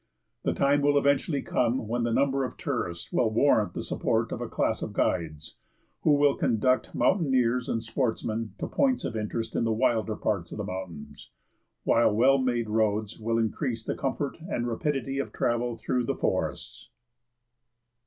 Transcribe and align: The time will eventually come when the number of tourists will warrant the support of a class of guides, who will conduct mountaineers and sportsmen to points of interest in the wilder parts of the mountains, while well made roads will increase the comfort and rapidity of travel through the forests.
The 0.41 0.53
time 0.55 0.81
will 0.81 0.97
eventually 0.97 1.43
come 1.43 1.87
when 1.87 2.01
the 2.01 2.11
number 2.11 2.43
of 2.43 2.57
tourists 2.57 3.11
will 3.13 3.29
warrant 3.29 3.75
the 3.75 3.83
support 3.83 4.31
of 4.31 4.41
a 4.41 4.47
class 4.49 4.81
of 4.81 4.93
guides, 4.93 5.57
who 6.01 6.15
will 6.15 6.33
conduct 6.35 6.95
mountaineers 6.95 7.69
and 7.69 7.83
sportsmen 7.83 8.55
to 8.57 8.65
points 8.65 9.05
of 9.05 9.15
interest 9.15 9.55
in 9.55 9.63
the 9.63 9.71
wilder 9.71 10.15
parts 10.15 10.51
of 10.51 10.57
the 10.57 10.63
mountains, 10.63 11.29
while 11.83 12.11
well 12.11 12.39
made 12.39 12.67
roads 12.67 13.19
will 13.19 13.37
increase 13.37 13.83
the 13.83 13.93
comfort 13.95 14.39
and 14.49 14.65
rapidity 14.67 15.19
of 15.19 15.31
travel 15.31 15.77
through 15.77 16.05
the 16.05 16.15
forests. 16.15 16.89